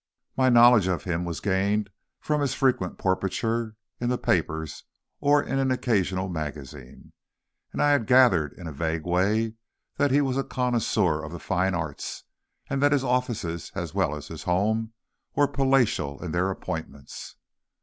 My 0.35 0.49
knowledge 0.49 0.87
of 0.87 1.03
him 1.03 1.25
was 1.25 1.39
gained 1.41 1.91
from 2.19 2.41
his 2.41 2.55
frequent 2.55 2.97
portraiture 2.97 3.75
in 3.99 4.09
the 4.09 4.17
papers 4.17 4.83
or 5.19 5.43
in 5.43 5.59
an 5.59 5.69
occasional 5.69 6.27
magazine. 6.27 7.13
And 7.71 7.83
I 7.83 7.91
had 7.91 8.07
gathered, 8.07 8.53
in 8.53 8.65
a 8.65 8.71
vague 8.71 9.05
way, 9.05 9.53
that 9.97 10.09
he 10.09 10.19
was 10.19 10.37
a 10.39 10.43
connoisseur 10.43 11.23
of 11.23 11.31
the 11.31 11.37
fine 11.37 11.75
arts, 11.75 12.23
and 12.67 12.81
that 12.81 12.93
his 12.93 13.03
offices, 13.03 13.71
as 13.75 13.93
well 13.93 14.15
as 14.15 14.29
his 14.29 14.41
home, 14.41 14.93
were 15.35 15.47
palatial 15.47 16.19
in 16.23 16.31
their 16.31 16.49
appointments. 16.49 17.35